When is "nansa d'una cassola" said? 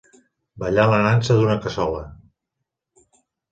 1.01-2.01